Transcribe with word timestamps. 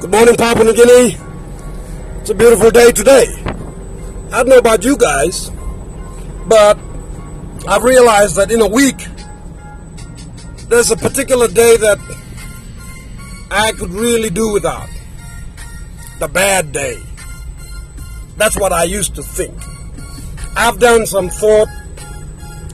Good 0.00 0.12
morning, 0.12 0.34
Papua 0.34 0.64
New 0.64 0.72
Guinea. 0.72 1.18
It's 2.22 2.30
a 2.30 2.34
beautiful 2.34 2.70
day 2.70 2.90
today. 2.90 3.26
I 4.32 4.38
don't 4.38 4.48
know 4.48 4.56
about 4.56 4.82
you 4.82 4.96
guys, 4.96 5.50
but 6.46 6.78
I've 7.68 7.84
realized 7.84 8.36
that 8.36 8.50
in 8.50 8.62
a 8.62 8.66
week, 8.66 8.96
there's 10.70 10.90
a 10.90 10.96
particular 10.96 11.48
day 11.48 11.76
that 11.76 11.98
I 13.50 13.72
could 13.72 13.90
really 13.90 14.30
do 14.30 14.50
without. 14.54 14.88
The 16.18 16.28
bad 16.28 16.72
day. 16.72 16.98
That's 18.38 18.58
what 18.58 18.72
I 18.72 18.84
used 18.84 19.14
to 19.16 19.22
think. 19.22 19.54
I've 20.56 20.78
done 20.78 21.04
some 21.04 21.28
thought, 21.28 21.68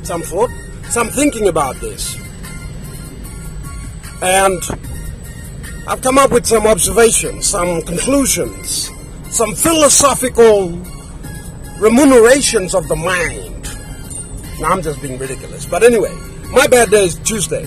some 0.04 0.22
thought, 0.22 0.50
some 0.90 1.08
thinking 1.08 1.48
about 1.48 1.74
this. 1.80 2.16
And 4.22 4.62
I've 5.88 6.02
come 6.02 6.18
up 6.18 6.32
with 6.32 6.46
some 6.46 6.66
observations, 6.66 7.46
some 7.46 7.80
conclusions, 7.82 8.90
some 9.30 9.54
philosophical 9.54 10.70
remunerations 11.78 12.74
of 12.74 12.88
the 12.88 12.96
mind. 12.96 13.62
Now 14.60 14.70
I'm 14.70 14.82
just 14.82 15.00
being 15.00 15.16
ridiculous. 15.16 15.64
But 15.64 15.84
anyway, 15.84 16.12
my 16.50 16.66
bad 16.66 16.90
day 16.90 17.04
is 17.04 17.14
Tuesday. 17.20 17.64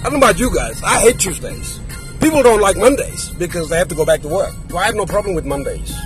I 0.00 0.02
don't 0.02 0.12
know 0.12 0.18
about 0.18 0.38
you 0.38 0.54
guys. 0.54 0.82
I 0.82 1.00
hate 1.00 1.18
Tuesdays. 1.18 1.80
People 2.20 2.42
don't 2.42 2.60
like 2.60 2.76
Mondays 2.76 3.30
because 3.30 3.70
they 3.70 3.78
have 3.78 3.88
to 3.88 3.94
go 3.94 4.04
back 4.04 4.20
to 4.20 4.28
work. 4.28 4.52
Well, 4.68 4.78
I 4.78 4.84
have 4.84 4.94
no 4.94 5.06
problem 5.06 5.34
with 5.34 5.46
Mondays. 5.46 5.96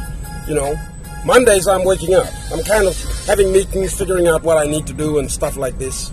You 0.47 0.55
know, 0.55 0.77
Mondays 1.25 1.67
I'm 1.67 1.85
waking 1.85 2.15
up. 2.15 2.33
I'm 2.53 2.63
kind 2.63 2.87
of 2.87 3.27
having 3.27 3.53
meetings, 3.53 3.93
figuring 3.99 4.29
out 4.29 4.45
what 4.45 4.57
I 4.57 4.71
need 4.71 4.87
to 4.87 4.93
do 4.93 5.19
and 5.19 5.29
stuff 5.29 5.57
like 5.57 5.79
this. 5.79 6.13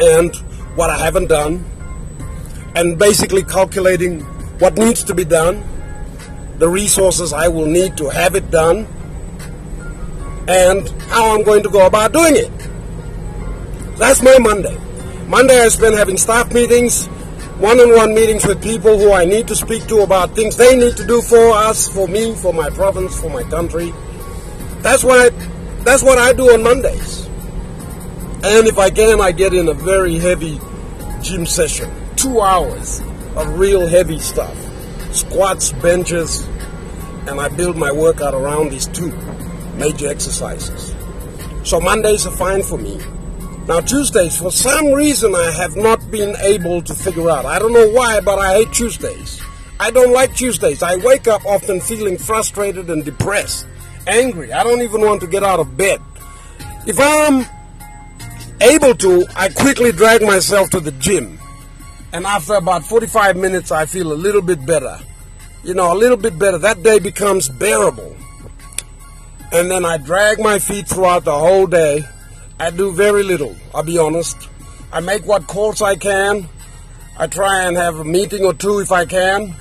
And 0.00 0.34
what 0.74 0.90
I 0.90 0.98
haven't 0.98 1.28
done. 1.28 1.64
And 2.74 2.98
basically 2.98 3.44
calculating 3.44 4.26
what 4.62 4.78
needs 4.78 5.02
to 5.02 5.12
be 5.12 5.24
done, 5.24 5.60
the 6.58 6.68
resources 6.68 7.32
I 7.32 7.48
will 7.48 7.66
need 7.66 7.96
to 7.96 8.08
have 8.10 8.36
it 8.36 8.48
done, 8.52 8.86
and 10.46 10.88
how 11.10 11.34
I'm 11.34 11.42
going 11.42 11.64
to 11.64 11.68
go 11.68 11.84
about 11.84 12.12
doing 12.12 12.36
it. 12.36 12.52
That's 13.98 14.22
my 14.22 14.38
Monday. 14.38 14.78
Monday 15.26 15.58
I 15.58 15.66
spend 15.66 15.96
having 15.96 16.16
staff 16.16 16.52
meetings, 16.52 17.06
one-on-one 17.58 18.14
meetings 18.14 18.46
with 18.46 18.62
people 18.62 18.96
who 19.00 19.10
I 19.10 19.24
need 19.24 19.48
to 19.48 19.56
speak 19.56 19.88
to 19.88 20.02
about 20.02 20.36
things 20.36 20.56
they 20.56 20.78
need 20.78 20.96
to 20.96 21.04
do 21.08 21.20
for 21.22 21.50
us, 21.54 21.88
for 21.88 22.06
me, 22.06 22.36
for 22.36 22.54
my 22.54 22.70
province, 22.70 23.20
for 23.20 23.30
my 23.30 23.42
country. 23.42 23.92
That's 24.78 25.02
what 25.02 25.32
I, 25.32 25.36
that's 25.82 26.04
what 26.04 26.18
I 26.18 26.32
do 26.34 26.54
on 26.54 26.62
Mondays. 26.62 27.26
And 28.44 28.68
if 28.68 28.78
I 28.78 28.90
can, 28.90 29.20
I 29.20 29.32
get 29.32 29.54
in 29.54 29.66
a 29.66 29.74
very 29.74 30.20
heavy 30.20 30.60
gym 31.20 31.46
session, 31.46 31.90
two 32.14 32.40
hours 32.40 33.02
of 33.36 33.58
real 33.58 33.86
heavy 33.86 34.18
stuff 34.18 34.56
squats, 35.14 35.72
benches, 35.72 36.46
and 37.26 37.40
I 37.40 37.48
build 37.48 37.76
my 37.76 37.92
workout 37.92 38.34
around 38.34 38.70
these 38.70 38.86
two 38.86 39.12
major 39.76 40.08
exercises. 40.08 40.94
So 41.64 41.80
Mondays 41.80 42.26
are 42.26 42.36
fine 42.36 42.62
for 42.62 42.78
me. 42.78 42.98
Now, 43.68 43.80
Tuesdays, 43.80 44.38
for 44.38 44.50
some 44.50 44.92
reason, 44.92 45.34
I 45.34 45.50
have 45.52 45.76
not 45.76 46.10
been 46.10 46.34
able 46.40 46.82
to 46.82 46.94
figure 46.94 47.30
out. 47.30 47.44
I 47.44 47.58
don't 47.58 47.72
know 47.72 47.90
why, 47.90 48.20
but 48.20 48.38
I 48.38 48.54
hate 48.54 48.72
Tuesdays. 48.72 49.40
I 49.78 49.90
don't 49.90 50.12
like 50.12 50.34
Tuesdays. 50.34 50.82
I 50.82 50.96
wake 50.96 51.28
up 51.28 51.44
often 51.44 51.80
feeling 51.80 52.18
frustrated 52.18 52.90
and 52.90 53.04
depressed, 53.04 53.66
angry. 54.06 54.52
I 54.52 54.64
don't 54.64 54.82
even 54.82 55.02
want 55.02 55.20
to 55.20 55.26
get 55.26 55.44
out 55.44 55.60
of 55.60 55.76
bed. 55.76 56.00
If 56.86 56.98
I'm 56.98 57.46
able 58.60 58.94
to, 58.94 59.26
I 59.36 59.48
quickly 59.50 59.92
drag 59.92 60.22
myself 60.22 60.70
to 60.70 60.80
the 60.80 60.92
gym 60.92 61.38
and 62.12 62.26
after 62.26 62.54
about 62.54 62.84
45 62.84 63.36
minutes, 63.36 63.70
I 63.70 63.86
feel 63.86 64.12
a 64.12 64.14
little 64.14 64.42
bit 64.42 64.64
better. 64.66 64.98
You 65.64 65.74
know, 65.74 65.92
a 65.92 65.96
little 65.96 66.16
bit 66.16 66.38
better. 66.38 66.58
That 66.58 66.82
day 66.82 66.98
becomes 66.98 67.48
bearable. 67.48 68.16
And 69.52 69.70
then 69.70 69.84
I 69.84 69.96
drag 69.96 70.40
my 70.40 70.58
feet 70.58 70.88
throughout 70.88 71.24
the 71.24 71.38
whole 71.38 71.66
day. 71.66 72.04
I 72.58 72.70
do 72.70 72.92
very 72.92 73.22
little, 73.22 73.56
I'll 73.74 73.82
be 73.82 73.98
honest. 73.98 74.48
I 74.92 75.00
make 75.00 75.26
what 75.26 75.46
calls 75.46 75.82
I 75.82 75.96
can. 75.96 76.48
I 77.18 77.26
try 77.26 77.64
and 77.64 77.76
have 77.76 77.98
a 77.98 78.04
meeting 78.04 78.44
or 78.44 78.54
two 78.54 78.80
if 78.80 78.92
I 78.92 79.04
can. 79.04 79.54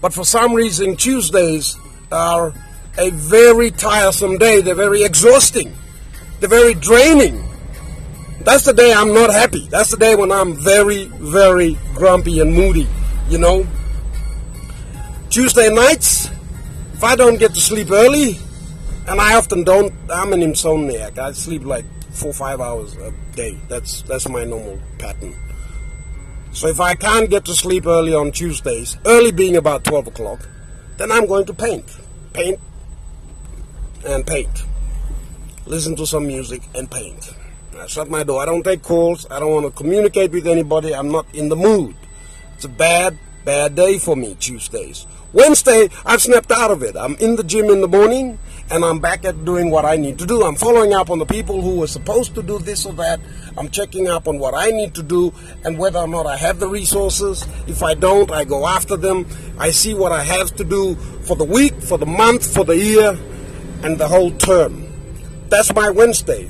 But 0.00 0.12
for 0.12 0.24
some 0.24 0.54
reason, 0.54 0.96
Tuesdays 0.96 1.76
are 2.12 2.52
a 2.98 3.10
very 3.10 3.70
tiresome 3.70 4.38
day. 4.38 4.60
They're 4.60 4.74
very 4.74 5.02
exhausting. 5.02 5.74
They're 6.40 6.48
very 6.48 6.74
draining. 6.74 7.45
That's 8.46 8.62
the 8.64 8.72
day 8.72 8.92
I'm 8.92 9.12
not 9.12 9.32
happy. 9.32 9.66
That's 9.66 9.90
the 9.90 9.96
day 9.96 10.14
when 10.14 10.30
I'm 10.30 10.54
very, 10.54 11.06
very 11.06 11.76
grumpy 11.96 12.38
and 12.38 12.54
moody, 12.54 12.86
you 13.28 13.38
know. 13.38 13.66
Tuesday 15.30 15.68
nights, 15.68 16.30
if 16.94 17.02
I 17.02 17.16
don't 17.16 17.40
get 17.40 17.54
to 17.54 17.60
sleep 17.60 17.90
early, 17.90 18.38
and 19.08 19.20
I 19.20 19.34
often 19.34 19.64
don't, 19.64 19.92
I'm 20.08 20.32
an 20.32 20.42
insomniac. 20.42 21.18
I 21.18 21.32
sleep 21.32 21.64
like 21.64 21.84
four, 22.12 22.32
five 22.32 22.60
hours 22.60 22.96
a 22.98 23.12
day. 23.34 23.58
That's 23.66 24.02
that's 24.02 24.28
my 24.28 24.44
normal 24.44 24.78
pattern. 24.98 25.34
So 26.52 26.68
if 26.68 26.78
I 26.78 26.94
can't 26.94 27.28
get 27.28 27.44
to 27.46 27.52
sleep 27.52 27.84
early 27.84 28.14
on 28.14 28.30
Tuesdays, 28.30 28.96
early 29.06 29.32
being 29.32 29.56
about 29.56 29.82
12 29.82 30.06
o'clock, 30.06 30.48
then 30.98 31.10
I'm 31.10 31.26
going 31.26 31.46
to 31.46 31.52
paint. 31.52 31.96
Paint 32.32 32.60
and 34.06 34.24
paint. 34.24 34.62
Listen 35.66 35.96
to 35.96 36.06
some 36.06 36.28
music 36.28 36.62
and 36.76 36.88
paint. 36.88 37.34
I 37.78 37.86
shut 37.86 38.08
my 38.08 38.22
door. 38.22 38.40
I 38.40 38.46
don't 38.46 38.62
take 38.62 38.82
calls. 38.82 39.26
I 39.30 39.40
don't 39.40 39.52
want 39.52 39.66
to 39.66 39.72
communicate 39.72 40.32
with 40.32 40.46
anybody. 40.46 40.94
I'm 40.94 41.10
not 41.10 41.26
in 41.34 41.48
the 41.48 41.56
mood. 41.56 41.94
It's 42.54 42.64
a 42.64 42.68
bad, 42.68 43.18
bad 43.44 43.74
day 43.74 43.98
for 43.98 44.16
me, 44.16 44.34
Tuesdays. 44.38 45.06
Wednesday, 45.32 45.90
I've 46.04 46.22
snapped 46.22 46.50
out 46.50 46.70
of 46.70 46.82
it. 46.82 46.96
I'm 46.96 47.14
in 47.16 47.36
the 47.36 47.44
gym 47.44 47.66
in 47.66 47.80
the 47.82 47.88
morning 47.88 48.38
and 48.70 48.84
I'm 48.84 48.98
back 48.98 49.24
at 49.24 49.44
doing 49.44 49.70
what 49.70 49.84
I 49.84 49.96
need 49.96 50.18
to 50.18 50.26
do. 50.26 50.42
I'm 50.42 50.56
following 50.56 50.94
up 50.94 51.10
on 51.10 51.18
the 51.18 51.26
people 51.26 51.60
who 51.60 51.76
were 51.76 51.86
supposed 51.86 52.34
to 52.34 52.42
do 52.42 52.58
this 52.58 52.86
or 52.86 52.92
that. 52.94 53.20
I'm 53.56 53.68
checking 53.68 54.08
up 54.08 54.26
on 54.26 54.38
what 54.38 54.54
I 54.54 54.70
need 54.70 54.94
to 54.94 55.02
do 55.02 55.32
and 55.64 55.78
whether 55.78 55.98
or 55.98 56.08
not 56.08 56.26
I 56.26 56.36
have 56.36 56.58
the 56.58 56.68
resources. 56.68 57.46
If 57.66 57.82
I 57.82 57.94
don't, 57.94 58.30
I 58.30 58.44
go 58.44 58.66
after 58.66 58.96
them. 58.96 59.26
I 59.58 59.70
see 59.70 59.94
what 59.94 60.12
I 60.12 60.22
have 60.22 60.56
to 60.56 60.64
do 60.64 60.94
for 60.94 61.36
the 61.36 61.44
week, 61.44 61.74
for 61.82 61.98
the 61.98 62.06
month, 62.06 62.52
for 62.52 62.64
the 62.64 62.76
year, 62.76 63.16
and 63.82 63.98
the 63.98 64.08
whole 64.08 64.30
term. 64.32 64.84
That's 65.48 65.72
my 65.74 65.90
Wednesday. 65.90 66.48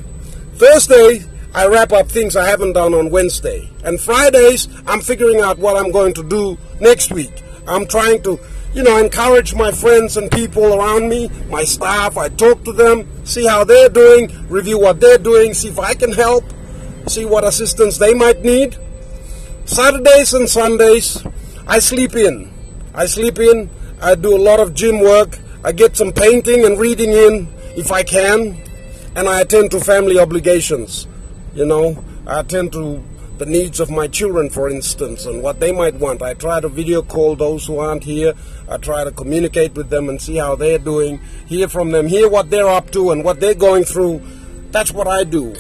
Thursday, 0.57 1.23
I 1.55 1.67
wrap 1.67 1.93
up 1.93 2.09
things 2.09 2.35
I 2.35 2.49
haven't 2.49 2.73
done 2.73 2.95
on 2.95 3.11
Wednesday. 3.11 3.71
And 3.85 4.01
Fridays, 4.01 4.69
I'm 4.87 5.03
figuring 5.03 5.41
out 5.41 5.59
what 5.59 5.77
I'm 5.77 5.93
going 5.93 6.15
to 6.15 6.23
do 6.23 6.57
next 6.81 7.13
week. 7.13 7.43
I'm 7.69 7.87
trying 7.87 8.23
to, 8.23 8.41
you 8.73 8.83
know, 8.83 8.97
encourage 8.97 9.55
my 9.55 9.71
friends 9.71 10.17
and 10.17 10.31
people 10.31 10.73
around 10.73 11.11
me, 11.11 11.31
my 11.51 11.63
staff. 11.65 12.17
I 12.17 12.31
talk 12.31 12.65
to 12.65 12.73
them, 12.73 13.07
see 13.27 13.47
how 13.47 13.65
they're 13.65 13.91
doing, 13.91 14.31
review 14.49 14.79
what 14.79 14.99
they're 14.99 15.19
doing, 15.19 15.53
see 15.53 15.69
if 15.69 15.79
I 15.79 15.93
can 15.93 16.15
help, 16.15 16.45
see 17.07 17.27
what 17.27 17.45
assistance 17.45 17.99
they 17.99 18.15
might 18.15 18.41
need. 18.41 18.79
Saturdays 19.67 20.33
and 20.33 20.49
Sundays, 20.49 21.23
I 21.67 21.81
sleep 21.81 22.17
in. 22.17 22.51
I 22.95 23.05
sleep 23.05 23.39
in. 23.39 23.69
I 24.01 24.15
do 24.15 24.35
a 24.35 24.41
lot 24.41 24.61
of 24.61 24.73
gym 24.73 25.01
work. 25.01 25.39
I 25.63 25.73
get 25.73 25.99
some 25.99 26.13
painting 26.13 26.65
and 26.65 26.81
reading 26.81 27.13
in 27.13 27.49
if 27.77 27.93
I 27.93 28.03
can 28.03 28.66
and 29.17 29.29
I 29.29 29.41
attend 29.41 29.71
to 29.71 29.81
family 29.81 30.19
obligations. 30.19 31.09
You 31.55 31.65
know, 31.65 32.05
I 32.27 32.41
attend 32.41 32.73
to 32.73 33.03
the 33.39 33.47
needs 33.47 33.81
of 33.81 33.91
my 33.91 34.09
children, 34.09 34.51
for 34.51 34.69
instance, 34.69 35.25
and 35.25 35.43
what 35.43 35.59
they 35.59 35.73
might 35.73 35.95
want. 35.95 36.21
I 36.23 36.35
try 36.35 36.61
to 36.61 36.69
video 36.69 37.01
call 37.01 37.35
those 37.35 37.67
who 37.67 37.79
aren't 37.79 38.05
here. 38.05 38.35
I 38.69 38.77
try 38.77 39.05
to 39.05 39.11
communicate 39.11 39.75
with 39.75 39.89
them 39.89 40.11
and 40.11 40.21
see 40.21 40.37
how 40.37 40.55
they're 40.55 40.79
doing, 40.79 41.19
hear 41.47 41.67
from 41.67 41.93
them, 41.93 42.07
hear 42.07 42.29
what 42.29 42.51
they're 42.51 42.69
up 42.69 42.91
to 42.93 43.11
and 43.11 43.25
what 43.25 43.41
they're 43.41 43.55
going 43.55 43.85
through. 43.85 44.23
That's 44.71 44.93
what 44.93 45.09
I 45.09 45.25
do. 45.25 45.55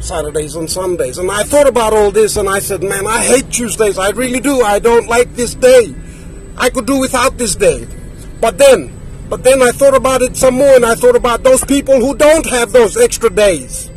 Saturdays 0.00 0.54
and 0.54 0.70
Sundays. 0.70 1.18
And 1.18 1.30
I 1.30 1.42
thought 1.42 1.66
about 1.66 1.92
all 1.92 2.10
this 2.10 2.36
and 2.38 2.48
I 2.48 2.60
said, 2.60 2.82
man, 2.82 3.06
I 3.06 3.24
hate 3.24 3.50
Tuesdays. 3.50 3.98
I 3.98 4.10
really 4.10 4.40
do. 4.40 4.62
I 4.62 4.78
don't 4.78 5.06
like 5.06 5.34
this 5.34 5.54
day. 5.54 5.94
I 6.56 6.70
could 6.70 6.86
do 6.86 6.98
without 6.98 7.36
this 7.36 7.54
day. 7.56 7.86
But 8.40 8.56
then, 8.56 8.93
but 9.28 9.42
then 9.42 9.62
I 9.62 9.70
thought 9.70 9.94
about 9.94 10.22
it 10.22 10.36
some 10.36 10.54
more 10.54 10.76
and 10.76 10.84
I 10.84 10.94
thought 10.94 11.16
about 11.16 11.42
those 11.42 11.64
people 11.64 11.98
who 11.98 12.14
don't 12.14 12.46
have 12.46 12.72
those 12.72 12.96
extra 12.96 13.30
days. 13.30 13.90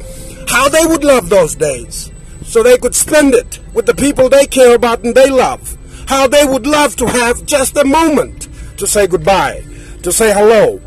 How 0.48 0.70
they 0.70 0.86
would 0.86 1.04
love 1.04 1.30
those 1.30 1.56
days. 1.56 2.12
So 2.44 2.64
they 2.64 2.78
could 2.78 2.96
spend 2.96 3.34
it 3.34 3.60
with 3.74 3.86
the 3.86 3.94
people 3.94 4.30
they 4.30 4.48
care 4.48 4.76
about 4.76 5.04
and 5.04 5.14
they 5.14 5.30
love. 5.30 5.78
How 6.08 6.28
they 6.28 6.46
would 6.46 6.66
love 6.66 6.96
to 6.98 7.08
have 7.08 7.46
just 7.46 7.76
a 7.76 7.84
moment 7.84 8.48
to 8.78 8.88
say 8.88 9.08
goodbye, 9.08 9.64
to 10.04 10.12
say 10.12 10.34
hello, 10.34 10.82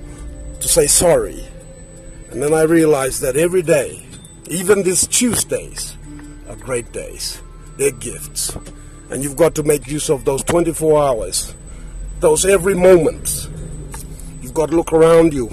to 0.60 0.69
say 0.69 0.86
sorry. 0.86 1.46
And 2.31 2.43
then 2.43 2.54
I 2.54 2.62
realized 2.62 3.20
that 3.20 3.36
every 3.36 3.62
day, 3.62 4.02
even 4.48 4.82
these 4.82 5.06
Tuesdays, 5.06 5.96
are 6.48 6.56
great 6.56 6.90
days. 6.93 7.43
They're 7.76 7.90
gifts. 7.90 8.56
And 9.10 9.22
you've 9.22 9.36
got 9.36 9.54
to 9.56 9.62
make 9.62 9.86
use 9.86 10.08
of 10.08 10.25
those 10.25 10.43
24 10.44 11.02
hours, 11.02 11.54
those 12.20 12.46
every 12.46 12.75
moments 12.75 13.39
You've 14.50 14.56
got 14.56 14.70
to 14.70 14.76
look 14.76 14.93
around 14.93 15.32
you 15.32 15.49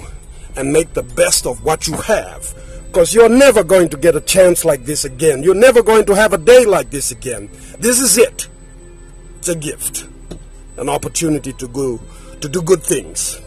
and 0.56 0.74
make 0.74 0.94
the 0.94 1.04
best 1.04 1.46
of 1.46 1.64
what 1.64 1.86
you 1.86 1.98
have. 1.98 2.52
Because 2.88 3.14
you're 3.14 3.30
never 3.30 3.64
going 3.64 3.90
to 3.90 3.98
get 3.98 4.16
a 4.16 4.22
chance 4.22 4.66
like 4.66 4.86
this 4.86 5.06
again. 5.06 5.44
You're 5.44 5.54
never 5.54 5.84
going 5.84 6.04
to 6.08 6.16
have 6.16 6.34
a 6.34 6.38
day 6.40 6.66
like 6.66 6.90
this 6.90 7.12
again. 7.12 7.48
This 7.78 8.00
is 8.00 8.18
it. 8.18 8.50
It's 9.38 9.50
a 9.50 9.56
gift. 9.56 10.08
An 10.78 10.90
opportunity 10.90 11.54
to 11.54 11.68
go 11.68 12.02
to 12.42 12.50
do 12.50 12.60
good 12.64 12.82
things, 12.82 13.40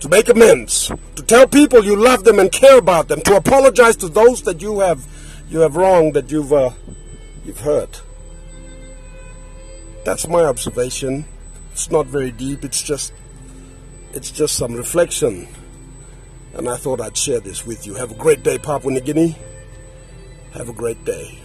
to 0.00 0.08
make 0.08 0.28
amends, 0.28 0.90
to 1.14 1.22
tell 1.22 1.46
people 1.46 1.84
you 1.84 1.94
love 1.94 2.24
them 2.24 2.40
and 2.40 2.50
care 2.50 2.78
about 2.78 3.06
them, 3.06 3.20
to 3.20 3.36
apologize 3.36 3.94
to 3.98 4.08
those 4.08 4.42
that 4.42 4.60
you 4.60 4.80
have 4.80 5.06
you 5.48 5.60
have 5.60 5.76
wronged, 5.76 6.14
that 6.14 6.32
you've 6.32 6.52
uh, 6.52 6.70
you've 7.44 7.60
hurt. 7.60 8.02
That's 10.04 10.26
my 10.26 10.42
observation. 10.42 11.24
It's 11.70 11.88
not 11.88 12.06
very 12.06 12.32
deep. 12.32 12.64
It's 12.64 12.82
just 12.82 13.12
it's 14.12 14.30
just 14.30 14.56
some 14.56 14.74
reflection. 14.74 15.48
And 16.54 16.68
I 16.68 16.76
thought 16.76 17.00
I'd 17.00 17.16
share 17.16 17.40
this 17.40 17.66
with 17.66 17.86
you. 17.86 17.94
Have 17.94 18.10
a 18.10 18.14
great 18.14 18.42
day, 18.42 18.58
Papua 18.58 18.92
New 18.92 19.00
Guinea. 19.00 19.36
Have 20.52 20.68
a 20.68 20.72
great 20.72 21.04
day. 21.04 21.38